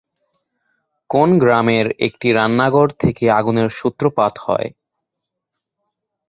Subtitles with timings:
[1.09, 4.69] কোন গ্রামের একটি রান্নাঘর থেকে আগুনের সূত্রপাত হয়?